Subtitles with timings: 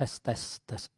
[0.00, 0.88] Tes, tes, tes.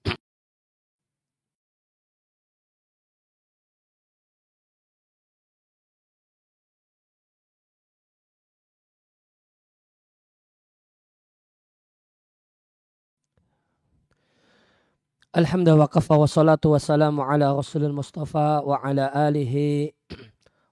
[15.34, 19.90] Alhamdulillah wa kafa wa salatu wa salamu ala rasulil mustafa wa ala alihi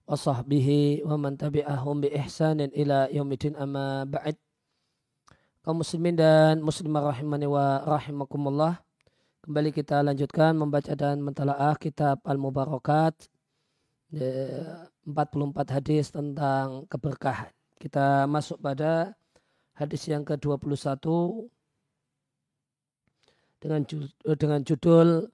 [0.06, 1.98] wa sahbihi wa man tabi'ahum
[5.60, 8.80] kaum muslimin dan muslimah rahimani wa rahimakumullah.
[9.44, 13.28] Kembali kita lanjutkan membaca dan mentalaah kitab Al-Mubarakat
[14.12, 17.52] 44 hadis tentang keberkahan.
[17.76, 19.12] Kita masuk pada
[19.76, 20.96] hadis yang ke-21
[23.60, 23.80] dengan
[24.36, 25.28] dengan judul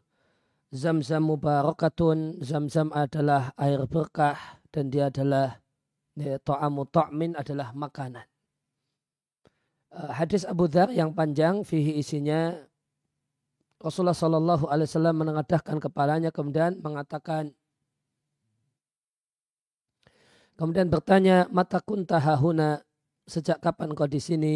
[0.74, 2.42] Zamzam Mubarakatun.
[2.42, 5.62] Zamzam adalah air berkah dan dia adalah
[6.18, 8.26] ya, ta'amu ta'min adalah makanan.
[9.90, 12.52] Uh, hadis Abu Dhar yang panjang fihi isinya
[13.80, 17.54] Rasulullah Shallallahu Alaihi Wasallam menengadahkan kepalanya kemudian mengatakan
[20.58, 22.82] kemudian bertanya mata kuntahahuna
[23.24, 24.54] sejak kapan kau di sini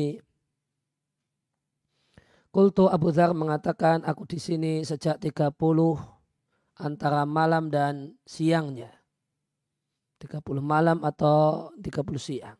[2.51, 5.55] Kultu Abu Dhar mengatakan aku di sini sejak 30
[6.83, 8.91] antara malam dan siangnya.
[10.19, 12.60] 30 malam atau 30 siang.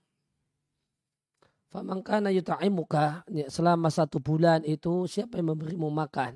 [1.71, 6.35] Famangkana yuta'imuka ya, selama satu bulan itu siapa yang memberimu makan?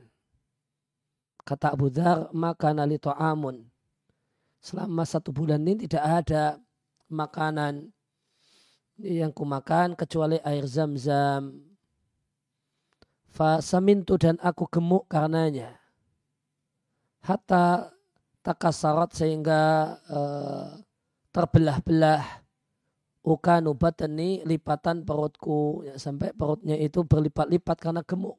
[1.42, 3.66] Kata Abu Dhar, makan ali ta'amun.
[4.62, 6.56] Selama satu bulan ini tidak ada
[7.10, 7.91] makanan
[9.02, 11.74] yang kumakan kecuali air zam-zam
[13.34, 15.74] Fasamintu dan aku gemuk karenanya.
[17.26, 17.91] Hatta
[18.46, 20.78] takasarat sehingga uh,
[21.34, 22.44] terbelah-belah
[23.25, 28.37] ukanu batani lipatan perutku ya, sampai perutnya itu berlipat-lipat karena gemuk.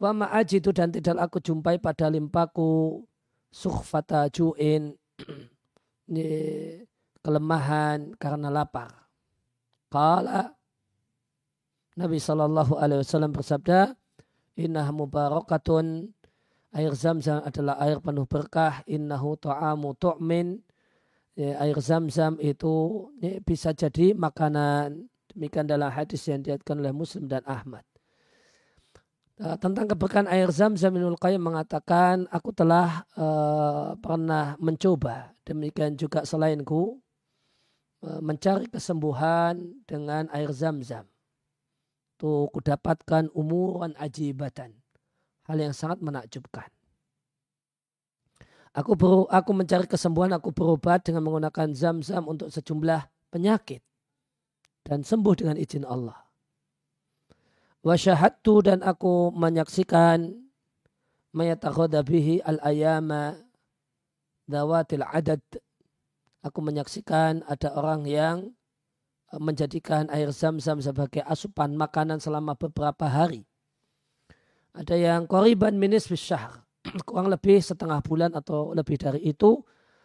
[0.00, 0.10] Wa
[0.42, 3.04] itu dan tidak aku jumpai pada limpaku
[3.52, 4.96] sukhfata ju'in
[7.24, 8.90] kelemahan karena lapar.
[9.88, 10.50] Kala
[11.94, 13.94] Nabi Shallallahu Alaihi Wasallam bersabda,
[14.58, 16.10] Inna mubarakatun
[16.74, 18.82] air zam-zam adalah air penuh berkah.
[18.90, 20.58] Innahu ta'amu tu'min.
[21.34, 25.10] Ya, air zam-zam itu ya, bisa jadi makanan.
[25.34, 27.82] Demikian dalam hadis yang diatkan oleh Muslim dan Ahmad.
[29.34, 36.22] Uh, tentang keberkahan air zam-zam Ibnul Qayyim mengatakan aku telah uh, pernah mencoba demikian juga
[36.22, 37.02] selainku
[38.06, 39.58] uh, mencari kesembuhan
[39.90, 41.02] dengan air zam-zam
[42.14, 44.72] itu kudapatkan umuran ajibatan.
[45.44, 46.70] Hal yang sangat menakjubkan.
[48.74, 53.86] Aku ber, aku mencari kesembuhan, aku berobat dengan menggunakan zam-zam untuk sejumlah penyakit.
[54.82, 56.18] Dan sembuh dengan izin Allah.
[57.86, 60.32] Wasyahadtu dan aku menyaksikan
[61.36, 63.38] mayatakhoda bihi al-ayama
[64.50, 65.40] dawatil adad.
[66.42, 68.36] Aku menyaksikan ada orang yang
[69.38, 73.46] menjadikan air zam-zam sebagai asupan makanan selama beberapa hari.
[74.74, 76.63] Ada yang koriban minis syahr,
[77.08, 79.60] kurang lebih setengah bulan atau lebih dari itu.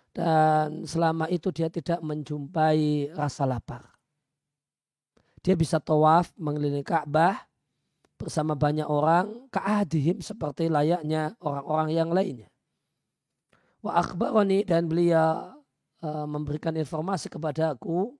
[0.09, 3.93] Dan selama itu dia tidak menjumpai rasa lapar.
[5.45, 7.37] Dia bisa tawaf mengelilingi Ka'bah
[8.19, 12.49] bersama banyak orang keadihim seperti layaknya orang-orang yang lainnya.
[13.79, 15.55] Wa akhbaroni dan beliau
[16.03, 18.11] uh, memberikan informasi kepada aku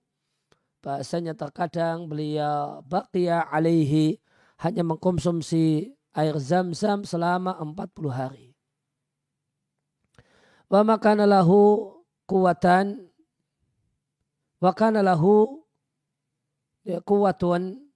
[0.80, 4.16] bahasanya terkadang beliau baqiya alaihi
[4.64, 8.49] hanya mengkonsumsi air zam-zam selama 40 hari.
[10.70, 11.90] Wa makana lahu
[12.30, 13.10] kuwatan
[14.62, 15.66] wa kana lahu
[16.86, 17.90] ya, kuwatun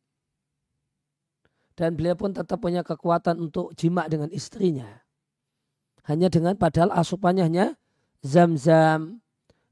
[1.79, 5.03] dan beliau pun tetap punya kekuatan untuk jima dengan istrinya.
[6.05, 7.67] Hanya dengan padahal asupannya hanya
[8.27, 9.23] zam-zam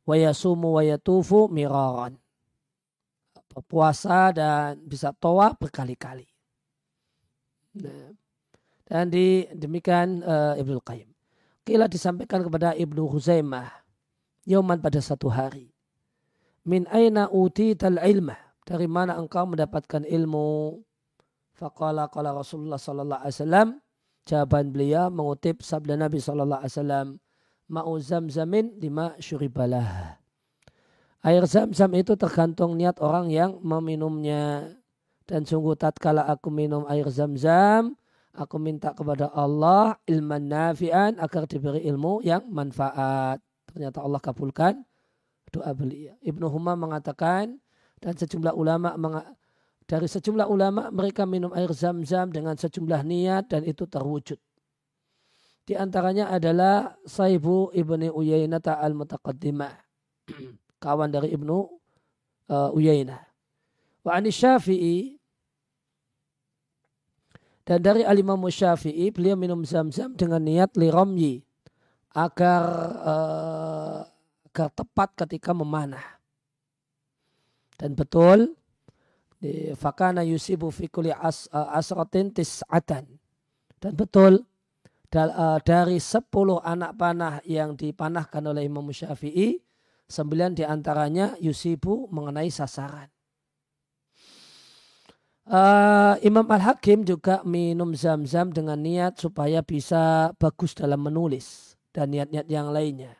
[0.06, 2.22] wa yasumu wa yatufu miraran
[3.52, 6.25] berpuasa dan bisa toa berkali-kali.
[7.84, 8.16] Nah,
[8.88, 11.08] dan di demikian uh, Ibnu Qayyim.
[11.62, 13.82] Kila disampaikan kepada Ibnu Huzaimah
[14.43, 15.70] Yoman pada satu hari.
[16.67, 18.38] Min aina uti tal ilmah.
[18.62, 20.79] Dari mana engkau mendapatkan ilmu?
[21.55, 23.69] Faqala qala Rasulullah sallallahu alaihi wasallam.
[24.23, 27.09] Jawaban beliau mengutip sabda Nabi sallallahu alaihi wasallam.
[27.70, 30.19] Ma'u zamzamin lima syuribalah
[31.23, 34.75] Air zam-zam itu tergantung niat orang yang meminumnya.
[35.23, 37.94] Dan sungguh tatkala aku minum air zam-zam,
[38.32, 43.40] aku minta kepada Allah ilman nafi'an agar diberi ilmu yang manfaat.
[43.69, 44.84] Ternyata Allah kabulkan
[45.52, 46.17] doa beliau.
[46.25, 47.61] Ibnu Humam mengatakan
[48.00, 48.96] dan sejumlah ulama
[49.84, 54.40] dari sejumlah ulama mereka minum air zam-zam dengan sejumlah niat dan itu terwujud.
[55.62, 59.70] Di antaranya adalah Saibu ibni Uyainata al-Mutaqaddimah.
[60.82, 61.70] Kawan dari ibnu
[62.50, 63.23] uh, Uyainah.
[64.02, 65.21] Wa ani syafi'i
[67.62, 71.47] dan dari alimah syafi'i beliau minum zam-zam dengan niat liromyi
[72.11, 72.62] agar
[73.03, 74.00] uh,
[74.50, 76.20] agar tepat ketika memanah.
[77.79, 78.55] Dan betul
[79.75, 83.06] fakana yusibu fi kulli as, uh, asratin tis'atan.
[83.82, 84.43] Dan betul
[85.12, 89.58] uh, dari sepuluh anak panah yang dipanahkan oleh Imam Syafi'i,
[90.08, 93.12] sembilan di antaranya yusibu mengenai sasaran.
[95.43, 102.47] Uh, Imam Al-Hakim juga minum zam-zam dengan niat supaya bisa bagus dalam menulis dan niat-niat
[102.47, 103.19] yang lainnya.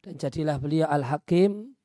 [0.00, 1.76] Dan jadilah beliau Al-Hakim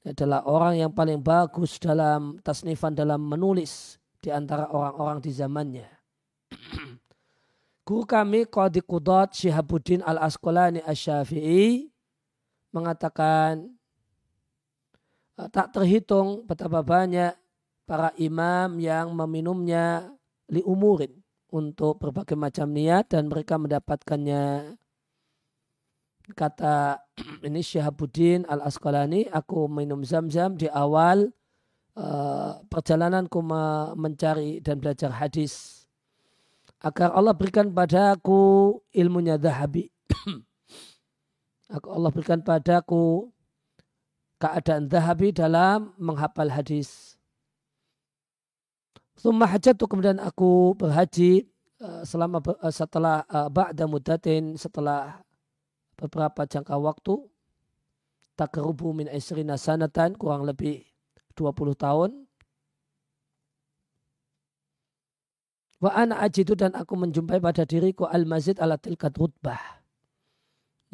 [0.00, 5.88] adalah orang yang paling bagus dalam tasnifan dalam menulis di antara orang-orang di zamannya.
[7.84, 11.88] Guru kami Qadi Qudat Syihabuddin Al-Asqalani Asy-Syafi'i
[12.72, 13.64] mengatakan
[15.40, 17.32] eh, tak terhitung betapa banyak
[17.88, 20.12] para imam yang meminumnya
[20.52, 21.08] li umurin
[21.48, 24.76] untuk berbagai macam niat dan mereka mendapatkannya.
[26.36, 27.00] Kata
[27.48, 31.32] ini Syahabuddin Al Asqalani aku minum zam-zam di awal
[31.96, 33.40] uh, perjalananku
[33.96, 35.88] mencari dan belajar hadis.
[36.84, 39.90] Agar Allah berikan padaku ilmunya dahabi
[41.68, 43.32] Allah berikan padaku
[44.38, 47.07] keadaan dahabi dalam menghafal hadis
[49.18, 51.50] Summa hajatu kemudian aku berhaji
[51.82, 55.26] uh, selama uh, setelah uh, ba'da mudatin setelah
[55.98, 57.26] beberapa jangka waktu
[58.38, 60.86] takrubu min isrina sanatan kurang lebih
[61.34, 62.10] 20 tahun.
[65.82, 69.82] Wa ana ajidu dan aku menjumpai pada diriku al-mazid ala tilkat rutbah.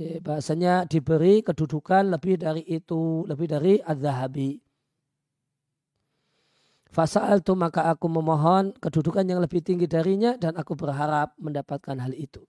[0.01, 4.65] Ya, bahasanya diberi kedudukan lebih dari itu lebih dari az-zahabi
[6.95, 12.15] Fasal tu maka aku memohon kedudukan yang lebih tinggi darinya dan aku berharap mendapatkan hal
[12.15, 12.47] itu.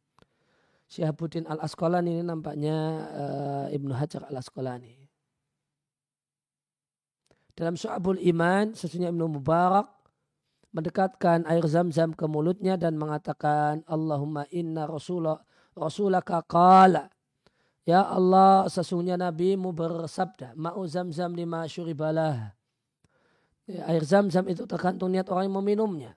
[0.85, 2.77] Syihabuddin Al-Asqalani ini nampaknya
[3.09, 5.01] uh, Ibnu Hajar Al-Asqalani.
[7.57, 9.89] Dalam Syu'abul Iman, sesungguhnya Ibnu Mubarak
[10.75, 15.39] mendekatkan air zam-zam ke mulutnya dan mengatakan Allahumma inna rasulah
[15.73, 17.07] rasulaka qala
[17.85, 22.54] Ya Allah sesungguhnya Nabimu bersabda ma'u zam-zam lima syuribalah
[23.69, 26.11] ya, air zam-zam itu tergantung niat orang yang meminumnya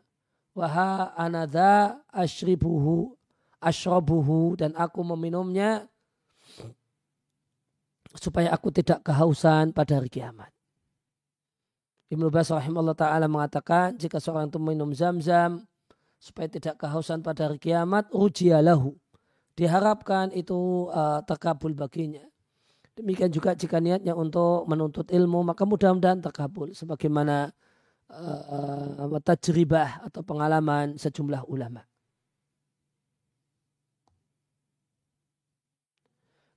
[0.56, 3.18] waha anadha ashribuhu
[3.62, 5.86] ashrabuhu dan aku meminumnya
[8.16, 10.50] supaya aku tidak kehausan pada hari kiamat.
[12.08, 15.68] Ibnu Bas rahimahullah ta'ala mengatakan jika seorang itu minum zam-zam
[16.16, 18.96] supaya tidak kehausan pada hari kiamat ujialahu.
[19.52, 22.24] Diharapkan itu uh, terkabul baginya.
[22.98, 27.54] Demikian juga jika niatnya untuk menuntut ilmu maka mudah-mudahan terkabul sebagaimana
[28.10, 31.86] uh, uh, tajribah atau pengalaman sejumlah ulama.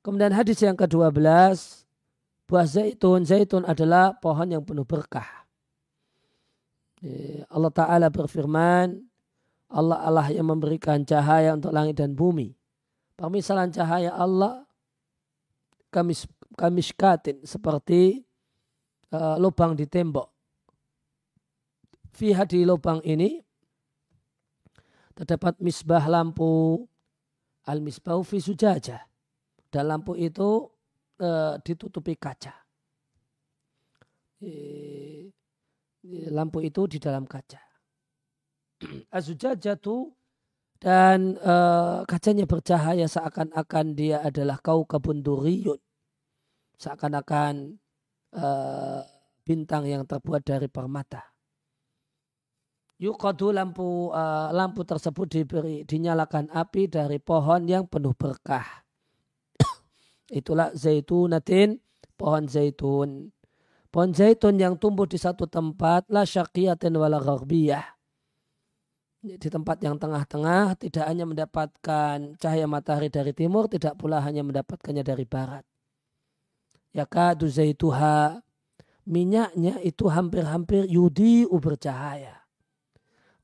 [0.01, 1.13] Kemudian hadis yang ke-12,
[2.49, 3.21] buah zaitun.
[3.21, 5.45] Zaitun adalah pohon yang penuh berkah.
[7.53, 8.97] Allah Ta'ala berfirman,
[9.69, 12.57] Allah Allah yang memberikan cahaya untuk langit dan bumi.
[13.13, 14.65] Permisalan cahaya Allah
[15.91, 18.23] kamis, kamiskatin seperti
[19.11, 20.31] uh, lubang di tembok.
[22.11, 23.39] Fiha di lubang ini
[25.15, 26.81] terdapat misbah lampu
[27.69, 28.99] al-misbahu fi sujajah
[29.71, 30.67] dan lampu itu
[31.15, 31.29] e,
[31.63, 32.51] ditutupi kaca.
[36.35, 37.61] Lampu itu di dalam kaca.
[39.17, 40.11] Azujajatu
[40.81, 41.55] dan e,
[42.09, 45.77] kacanya bercahaya seakan-akan dia adalah kau duriyun.
[46.81, 47.77] Seakan-akan
[48.33, 48.47] e,
[49.45, 51.31] bintang yang terbuat dari permata.
[53.01, 58.85] Yukadu lampu uh, lampu tersebut diberi dinyalakan api dari pohon yang penuh berkah.
[60.29, 61.81] Itulah zaitunatin,
[62.13, 63.33] pohon zaitun.
[63.89, 68.00] Pohon zaitun yang tumbuh di satu tempat, la syaqiyatin wala gharbiyah.
[69.21, 75.05] Di tempat yang tengah-tengah tidak hanya mendapatkan cahaya matahari dari timur, tidak pula hanya mendapatkannya
[75.05, 75.61] dari barat.
[76.89, 78.41] Ya kadu zaituha,
[79.05, 82.41] minyaknya itu hampir-hampir yudi bercahaya.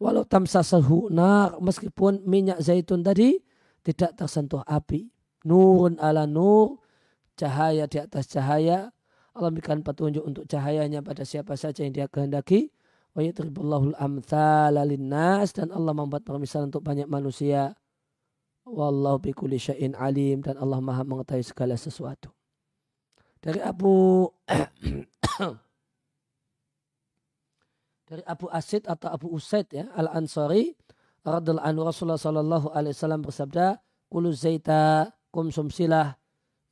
[0.01, 3.37] Walau tamsasahu nar, meskipun minyak zaitun tadi
[3.85, 5.13] tidak tersentuh api
[5.45, 6.81] nurun ala nur,
[7.37, 8.89] cahaya di atas cahaya.
[9.37, 12.73] Allah berikan petunjuk untuk cahayanya pada siapa saja yang dia kehendaki.
[13.17, 17.73] Wa yadribullahul amthala linnas dan Allah membuat permisalan untuk banyak manusia.
[18.61, 22.29] Wallahu bikulli syai'in alim dan Allah Maha mengetahui segala sesuatu.
[23.41, 24.29] Dari Abu
[28.07, 30.77] dari Abu Asid atau Abu Usaid ya Al Ansari
[31.25, 33.81] radhiallahu anhu Rasulullah sallallahu alaihi wasallam bersabda
[34.13, 36.15] kulu zaita konsumsilah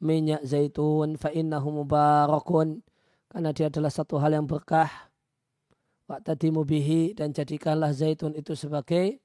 [0.05, 2.85] minyak zaitun fa innahu mubarakun
[3.33, 4.87] karena dia adalah satu hal yang berkah
[6.05, 9.17] tadimu bihi dan jadikanlah zaitun itu sebagai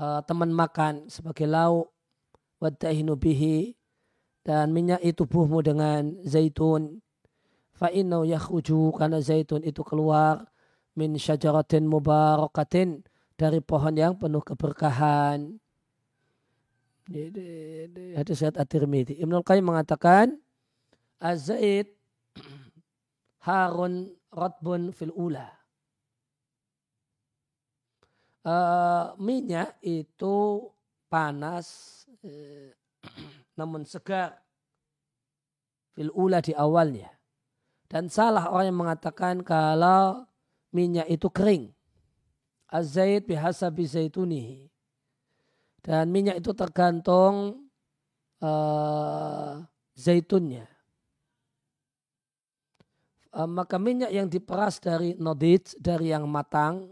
[0.00, 1.92] uh, teman makan sebagai lauk
[2.60, 3.76] wadahinu bihi
[4.40, 7.04] dan minyak tubuhmu dengan zaitun
[7.76, 10.48] fa yakhruju karena zaitun itu keluar
[10.96, 13.04] min syajaratin mubarakatin
[13.40, 15.56] dari pohon yang penuh keberkahan.
[18.20, 19.16] Hadis riwayat At-Tirmidzi.
[19.16, 20.36] Ibnu Qayyim mengatakan
[21.16, 21.88] Az-Zaid
[23.48, 25.59] harun ratbun fil ula.
[28.40, 30.64] Uh, minyak itu
[31.12, 32.72] panas uh,
[33.60, 34.40] namun segar
[35.92, 37.12] fil ula di awalnya.
[37.90, 40.24] Dan salah orang yang mengatakan kalau
[40.70, 41.74] minyak itu kering.
[42.70, 44.70] Az-zait bihasabi zaitunihi.
[45.82, 47.66] Dan minyak itu tergantung
[48.38, 49.58] uh,
[49.98, 50.70] zaitunnya.
[53.30, 56.90] Maka minyak yang diperas dari nodit, dari yang matang,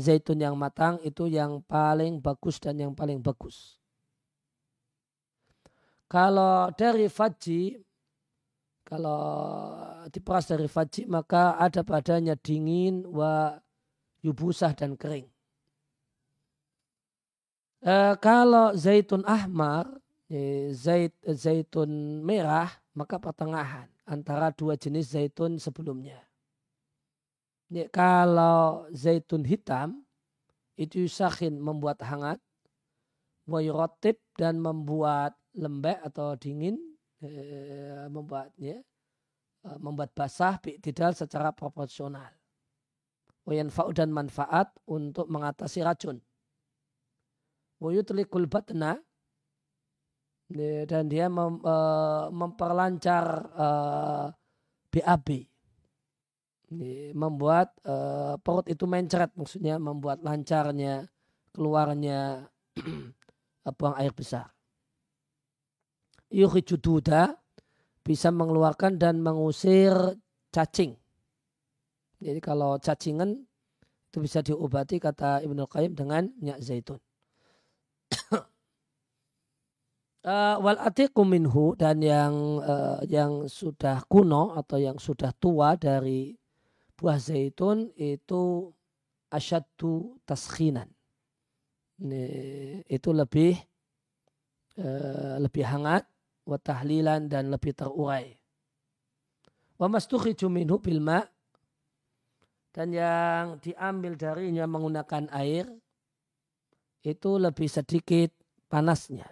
[0.00, 3.76] zaitun yang matang itu yang paling bagus dan yang paling bagus.
[6.10, 7.78] Kalau dari faji,
[8.82, 9.22] kalau
[10.10, 13.54] diperas dari faji maka ada padanya dingin wa
[14.24, 15.30] yubusah dan kering.
[17.80, 19.86] E, kalau zaitun ahmar,
[20.26, 26.29] e, zait, zaitun merah, maka pertengahan antara dua jenis zaitun sebelumnya.
[27.70, 30.02] E, kalau zaitun hitam,
[30.74, 32.42] itu yusahin membuat hangat,
[33.46, 33.60] wa
[34.38, 38.80] dan membuat lembek atau dingin, Eh, membuatnya
[39.60, 42.32] eh, membuat basah tidak secara proporsional.
[43.44, 46.16] Wayanfa'u dan manfaat untuk mengatasi racun.
[47.76, 49.00] Wayutlikul batna
[50.88, 53.24] dan dia uh, memperlancar
[54.90, 55.49] BAB.
[57.14, 61.10] Membuat uh, perut itu mencret maksudnya membuat lancarnya
[61.50, 62.46] keluarnya
[63.78, 64.54] buang air besar
[66.30, 67.34] yuhijududa
[68.06, 69.92] bisa mengeluarkan dan mengusir
[70.54, 70.96] cacing.
[72.22, 73.44] Jadi kalau cacingan
[74.10, 76.98] itu bisa diobati kata Ibnu Qayyim dengan minyak zaitun.
[80.26, 82.34] uh, wal atiqu minhu dan yang
[83.06, 86.34] yang sudah kuno atau yang sudah tua dari
[87.00, 88.68] buah zaitun itu
[89.32, 90.92] asyaddu taskhinan.
[92.84, 93.56] Itu lebih
[95.40, 96.04] lebih hangat
[96.44, 98.36] wa tahlilan dan lebih terurai.
[99.80, 101.00] Wa mastukhriju minhu bil
[102.70, 105.66] dan yang diambil darinya menggunakan air
[107.02, 108.30] itu lebih sedikit
[108.70, 109.26] panasnya.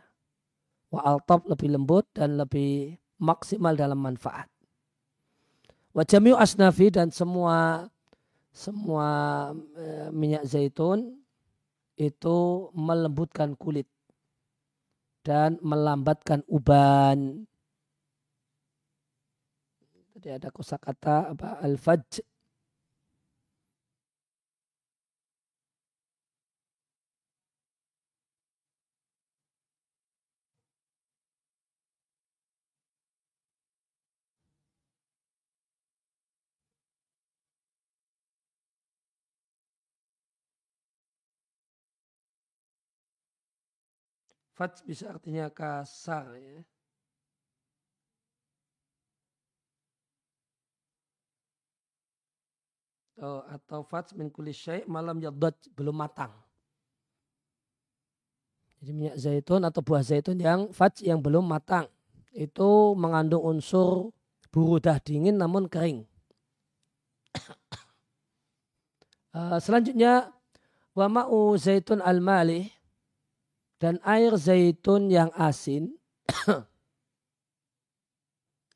[0.89, 4.49] Wa altop lebih lembut dan lebih maksimal dalam manfaat.
[5.99, 7.90] Wa jami'u asnafi dan semua
[8.55, 9.11] semua
[9.75, 11.19] e, minyak zaitun
[11.99, 13.90] itu melembutkan kulit
[15.26, 17.43] dan melambatkan uban.
[20.14, 22.23] Tadi ada kosakata apa al-fajj
[44.59, 46.59] Fats bisa artinya kasar ya.
[53.15, 56.35] Atau, atau fats min kulli syai' malam yadad belum matang.
[58.83, 61.87] Jadi minyak zaitun atau buah zaitun yang fats yang belum matang.
[62.35, 64.11] Itu mengandung unsur
[64.50, 66.03] burudah dingin namun kering.
[69.38, 70.35] uh, selanjutnya
[70.99, 72.67] wa ma'u zaitun al-malih
[73.79, 75.95] dan air zaitun yang asin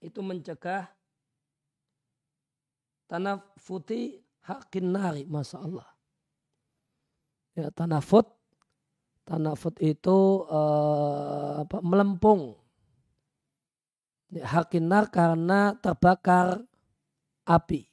[0.07, 0.91] itu mencegah
[3.13, 5.89] tanah futi hakin nari, masya Allah.
[7.53, 8.25] Ya, tanah fut,
[9.29, 12.57] tanah fut itu uh, apa, melempung.
[14.33, 16.65] Ya, hakin nar karena terbakar
[17.45, 17.85] api.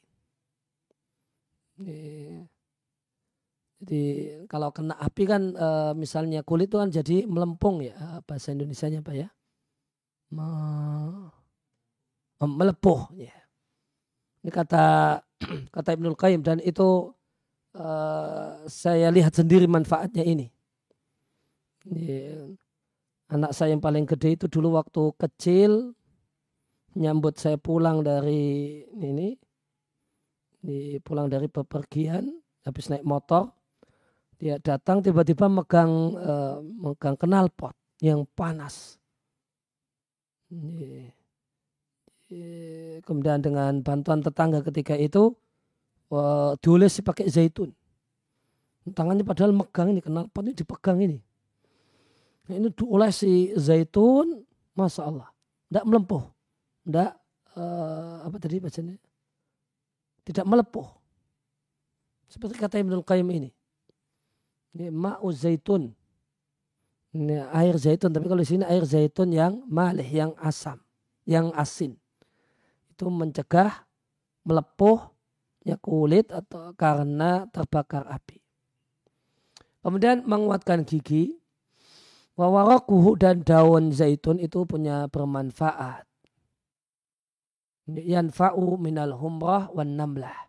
[3.79, 4.03] Jadi
[4.51, 9.13] kalau kena api kan e, misalnya kulit itu kan jadi melempung ya bahasa Indonesia-nya apa
[9.15, 9.27] ya?
[10.36, 10.48] Me,
[12.43, 13.31] melepuh ya.
[14.43, 15.19] Ini kata
[15.75, 17.15] kata Ibnul Qayyim dan itu
[17.71, 17.88] e,
[18.67, 20.51] saya lihat sendiri manfaatnya ini.
[21.88, 22.07] ini.
[23.31, 25.95] Anak saya yang paling gede itu dulu waktu kecil
[26.98, 29.38] nyambut saya pulang dari ini
[30.59, 32.27] di pulang dari bepergian
[32.65, 33.59] habis naik motor
[34.39, 38.96] dia datang tiba-tiba megang uh, megang knalpot yang panas.
[43.03, 45.36] Kemudian dengan bantuan tetangga ketika itu
[46.15, 47.75] uh, diolesi pakai zaitun.
[48.89, 51.19] Tangannya padahal megang ini knalpot ini dipegang ini.
[52.48, 54.39] Nah, ini diolesi zaitun,
[54.74, 55.29] masya Allah,
[55.69, 56.24] tidak melempuh,
[56.88, 57.12] tidak
[57.53, 58.96] uh, apa tadi bacanya,
[60.25, 60.88] tidak melepuh.
[62.31, 63.59] Seperti kata Ibnul Qayyim ini.
[64.75, 65.89] Ini ma'u zaitun.
[67.09, 70.77] Ini air zaitun, tapi kalau di sini air zaitun yang malih, yang asam,
[71.25, 71.97] yang asin.
[72.93, 73.89] Itu mencegah
[74.45, 78.38] melepuhnya kulit atau karena terbakar api.
[79.81, 81.33] Kemudian menguatkan gigi.
[82.39, 86.07] Wawarakuhu dan daun zaitun itu punya bermanfaat.
[87.89, 90.47] Yanfa'u minal humrah wan namlah.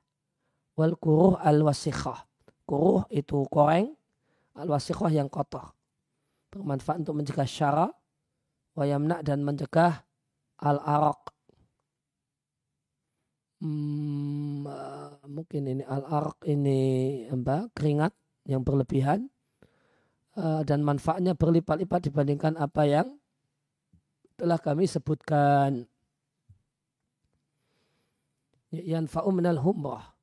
[0.78, 2.30] Wal kuruh al wasikhah.
[2.62, 3.98] Kuruh itu koreng
[4.56, 5.74] al-wasiqah yang kotor.
[6.50, 7.86] Bermanfaat untuk mencegah syara,
[8.74, 10.02] wayamna dan mencegah
[10.58, 11.30] al-araq.
[13.60, 16.80] Hmm, uh, mungkin ini al-araq ini
[17.28, 18.16] apa, keringat
[18.48, 19.28] yang berlebihan
[20.40, 23.08] uh, dan manfaatnya berlipat-lipat dibandingkan apa yang
[24.40, 25.84] telah kami sebutkan.
[28.72, 30.16] Yanfa'u minal humrah.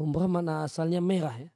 [0.00, 1.52] Humrah mana asalnya merah ya.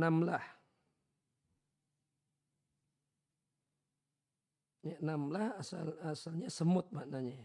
[0.00, 0.44] Namlah.
[4.80, 7.36] Ya, namlah asal asalnya semut maknanya.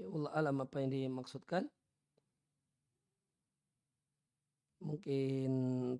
[0.00, 1.68] Ya Allah alam apa yang dimaksudkan
[4.90, 5.50] mungkin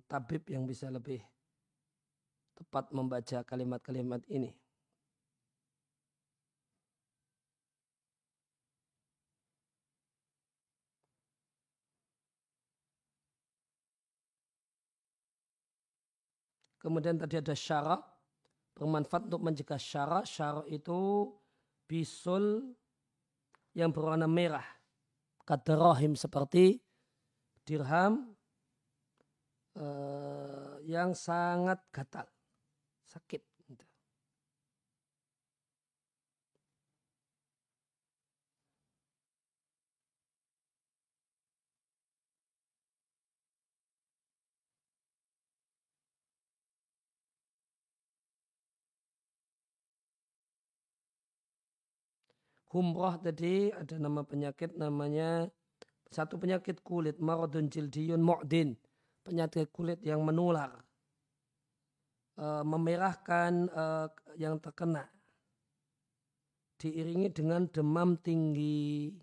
[0.03, 1.23] tabib yang bisa lebih
[2.59, 4.51] tepat membaca kalimat-kalimat ini.
[16.81, 17.95] Kemudian tadi ada syara,
[18.73, 20.25] bermanfaat untuk mencegah syara.
[20.25, 21.29] Syara itu
[21.85, 22.73] bisul
[23.77, 24.65] yang berwarna merah.
[25.45, 26.81] Kaderahim seperti
[27.61, 28.33] dirham
[29.77, 32.27] uh, yang sangat gatal,
[33.07, 33.43] sakit.
[33.67, 33.85] Gitu.
[52.71, 55.51] Humrah tadi ada nama penyakit namanya
[56.11, 58.75] satu penyakit kulit maradun jildiyun mu'din
[59.21, 60.73] penyakit kulit yang menular,
[62.35, 63.83] e, memerahkan e,
[64.41, 65.05] yang terkena,
[66.81, 69.13] diiringi dengan demam tinggi.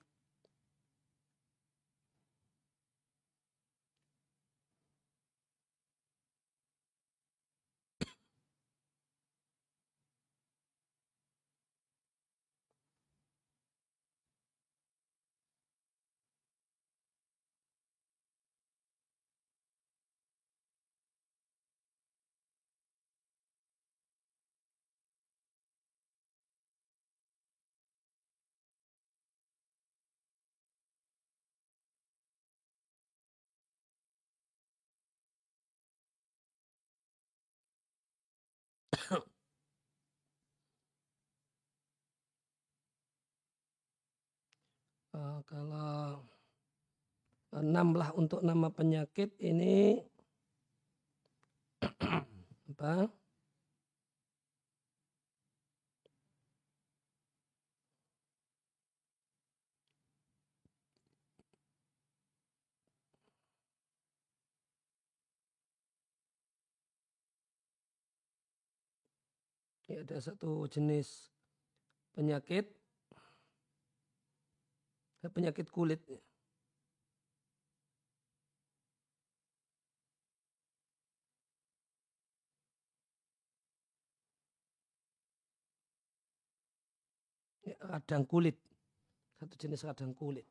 [45.13, 46.25] Uh, kalau
[47.53, 50.01] enam lah untuk nama penyakit ini
[52.73, 53.18] apa?
[69.89, 71.33] Ya, ada satu jenis
[72.13, 72.69] penyakit
[75.33, 76.01] penyakit kulit.
[87.65, 88.57] Ya, radang kulit.
[89.41, 90.45] Satu jenis radang kulit.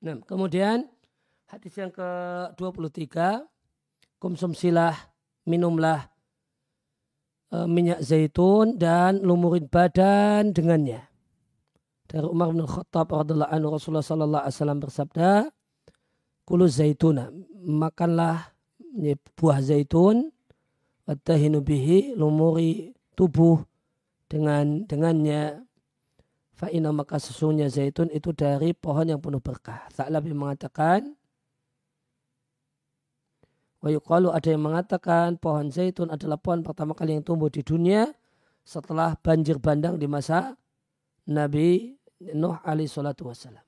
[0.00, 0.88] Nah, kemudian
[1.52, 3.44] hadis yang ke-23
[4.16, 5.09] konsumsilah,
[5.46, 6.08] minumlah
[7.52, 11.06] e, minyak zaitun dan lumurin badan dengannya.
[12.10, 15.30] Dari Umar bin Khattab radhiallahu anhu Rasulullah sallallahu alaihi wasallam bersabda,
[16.42, 17.30] "Kulu zaituna,
[17.62, 18.50] makanlah
[19.38, 20.34] buah zaitun,
[21.06, 23.62] watahinu bihi lumuri tubuh
[24.26, 25.70] dengan dengannya
[26.60, 29.88] Fa'ina maka sesungguhnya zaitun itu dari pohon yang penuh berkah.
[29.96, 31.16] Sa'labi mengatakan,
[33.80, 33.88] Wa
[34.36, 38.12] ada yang mengatakan pohon zaitun adalah pohon pertama kali yang tumbuh di dunia
[38.60, 40.52] setelah banjir bandang di masa
[41.24, 41.96] Nabi
[42.36, 43.64] Nuh alaihi salatu wassalam.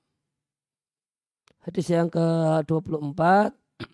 [1.65, 3.23] Hadis yang ke-24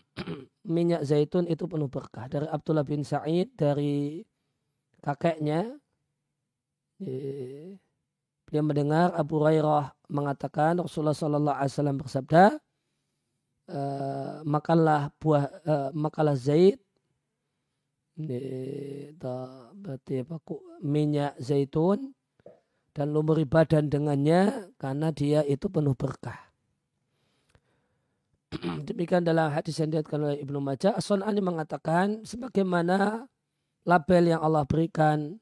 [0.75, 4.27] minyak zaitun itu penuh berkah dari Abdullah bin Sa'id dari
[4.99, 5.79] kakeknya
[8.49, 12.45] dia mendengar Abu Hurairah mengatakan Rasulullah Sallallahu Alaihi Wasallam bersabda
[13.69, 16.81] uh, makanlah buah uh, makanlah zait
[19.79, 20.37] berarti apa
[20.83, 22.11] minyak zaitun
[22.99, 26.51] dan lumuri badan dengannya karena dia itu penuh berkah.
[28.91, 33.29] Demikian dalam hadis yang diatkan oleh Ibnu Majah, As-Sun'ani mengatakan sebagaimana
[33.87, 35.39] label yang Allah berikan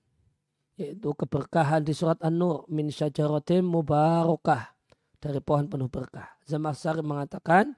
[0.77, 4.77] yaitu keberkahan di surat An-Nur min syajaratin mubarakah
[5.17, 6.37] dari pohon penuh berkah.
[6.45, 7.73] Zamakhsyari mengatakan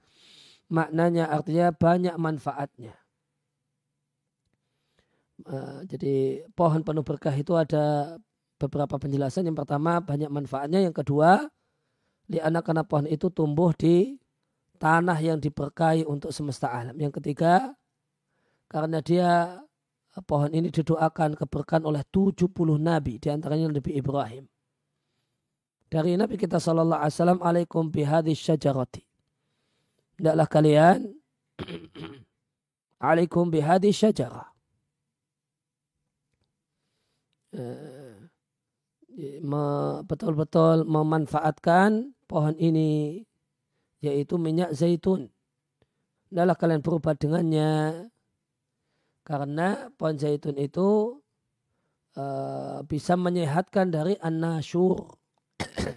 [0.69, 2.95] maknanya artinya banyak manfaatnya.
[5.49, 8.17] Uh, jadi pohon penuh berkah itu ada
[8.59, 9.49] beberapa penjelasan.
[9.49, 10.83] Yang pertama banyak manfaatnya.
[10.83, 11.47] Yang kedua,
[12.29, 14.19] di anak karena pohon itu tumbuh di
[14.77, 16.95] tanah yang diberkahi untuk semesta alam.
[16.99, 17.73] Yang ketiga,
[18.69, 19.63] karena dia
[20.29, 24.45] pohon ini didoakan keberkahan oleh 70 nabi, di antaranya Nabi Ibrahim.
[25.89, 29.08] Dari Nabi kita sallallahu alaihi wasallam, "Alaikum bihadhi syajarati."
[30.19, 30.99] Tidaklah kalian
[32.99, 34.51] alaikum bihadi syajara.
[37.55, 38.19] Eh,
[40.05, 43.23] betul-betul memanfaatkan pohon ini
[44.03, 45.31] yaitu minyak zaitun.
[46.29, 48.11] Tidaklah kalian berubah dengannya
[49.23, 51.23] karena pohon zaitun itu
[52.19, 55.15] uh, bisa menyehatkan dari an-nasur.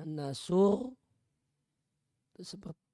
[0.00, 0.92] an-nasur
[2.44, 2.87] seperti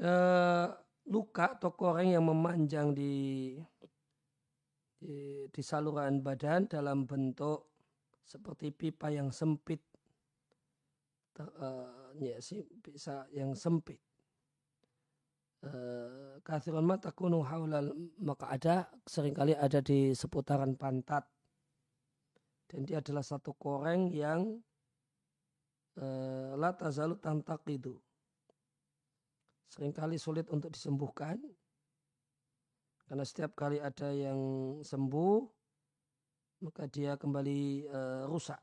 [0.00, 0.66] uh,
[1.10, 3.56] luka atau koreng yang memanjang di,
[4.96, 7.70] di di saluran badan dalam bentuk
[8.24, 9.82] seperti pipa yang sempit.
[11.40, 13.96] Uh, ya sih bisa yang sempit.
[15.60, 21.24] Uh, kathiran mata kuno haulal maka ada sering kali ada di seputaran pantat.
[22.70, 24.62] Dan dia adalah satu koreng yang
[25.98, 27.98] uh, la tazalu tantak itu
[29.70, 31.38] sering kali sulit untuk disembuhkan.
[33.06, 34.38] Karena setiap kali ada yang
[34.82, 35.60] sembuh
[36.60, 38.60] maka dia kembali uh, rusak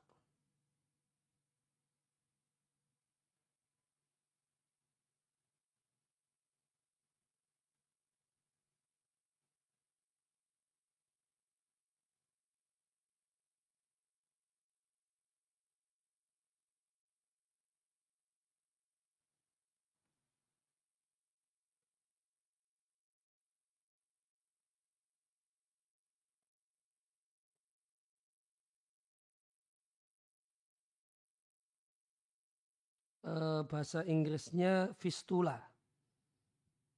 [33.28, 35.60] Eh, bahasa Inggrisnya fistula.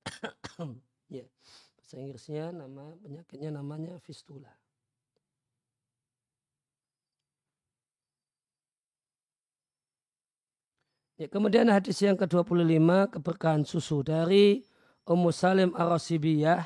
[1.09, 1.25] ya,
[1.73, 4.53] bahasa Inggrisnya nama penyakitnya namanya fistula.
[11.17, 14.61] Ya, kemudian hadis yang ke-25 keberkahan susu dari
[15.09, 16.61] Ummu Salim Ar-Rasibiyah.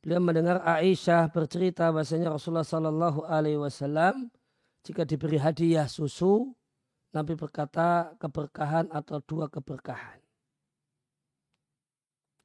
[0.00, 4.32] Beliau mendengar Aisyah bercerita bahasanya Rasulullah Sallallahu Alaihi Wasallam
[4.80, 6.56] jika diberi hadiah susu,
[7.12, 10.20] Nabi berkata keberkahan atau dua keberkahan.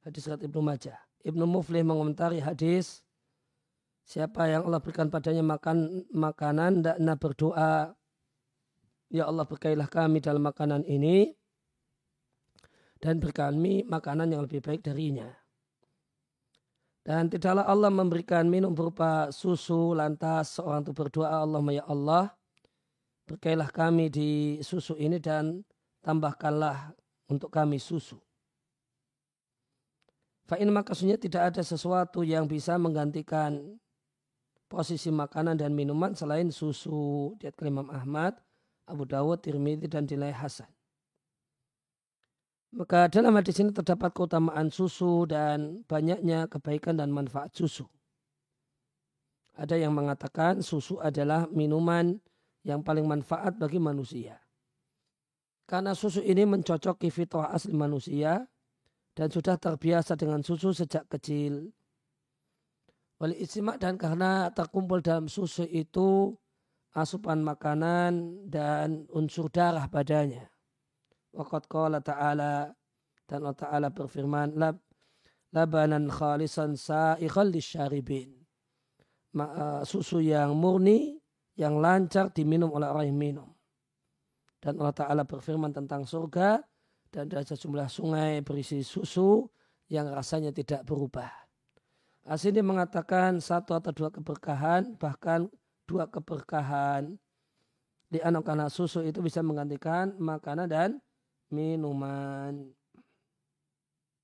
[0.04, 0.98] Hadis riwayat Ibnu Majah.
[1.24, 3.04] Ibnu Muflih mengomentari hadis
[4.04, 7.96] Siapa yang Allah berikan padanya makan makanan, hendaknya berdoa
[9.08, 11.32] Ya Allah berkailah kami dalam makanan ini
[12.98, 15.28] dan beri kami makanan yang lebih baik darinya.
[17.04, 22.32] Dan tidaklah Allah memberikan minum berupa susu lantas seorang itu berdoa Allah ya Allah
[23.24, 25.64] berkailah kami di susu ini dan
[26.04, 26.92] tambahkanlah
[27.28, 28.20] untuk kami susu.
[30.44, 33.80] Fa'in makasnya tidak ada sesuatu yang bisa menggantikan
[34.68, 37.32] posisi makanan dan minuman selain susu.
[37.40, 38.36] Diat Imam Ahmad
[38.84, 40.68] Abu Dawud, Tirmidzi dan dinilai Hasan.
[42.74, 47.86] Maka dalam hadis ini terdapat keutamaan susu dan banyaknya kebaikan dan manfaat susu.
[49.54, 52.18] Ada yang mengatakan susu adalah minuman
[52.64, 54.40] yang paling manfaat bagi manusia.
[55.64, 58.44] Karena susu ini mencocoki fitrah asli manusia
[59.16, 61.72] dan sudah terbiasa dengan susu sejak kecil.
[63.16, 66.34] Wali istimak dan karena terkumpul dalam susu itu
[66.92, 70.50] asupan makanan dan unsur darah padanya.
[71.32, 72.68] Waqad qala ta'ala
[73.24, 74.76] dan Allah Ta'ala berfirman Lab,
[75.56, 78.36] labanan khalisan sa'ikhal lisyaribin.
[79.34, 81.18] Uh, susu yang murni
[81.54, 83.48] yang lancar diminum oleh orang yang minum.
[84.58, 86.62] Dan Allah Ta'ala berfirman tentang surga
[87.12, 89.46] dan ada sejumlah sungai berisi susu
[89.92, 91.30] yang rasanya tidak berubah.
[92.24, 95.44] Asini mengatakan satu atau dua keberkahan bahkan
[95.84, 97.20] dua keberkahan
[98.08, 100.90] di anak karena susu itu bisa menggantikan makanan dan
[101.52, 102.72] minuman.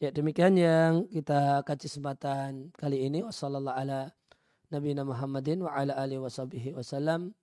[0.00, 3.20] Ya demikian yang kita kaji kesempatan kali ini.
[3.20, 4.00] Wassalamualaikum ala
[4.72, 6.24] Nabi Muhammadin wa ala alihi
[6.72, 7.36] wasallam.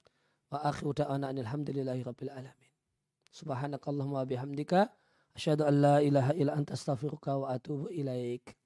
[0.50, 2.72] Wa akhiru da'ana alhamdulillahi rabbil alamin.
[3.30, 4.90] Subhanakallahumma bihamdika.
[5.38, 8.57] Asyhadu an la ilaha illa anta astaghfiruka wa atubu ilaik.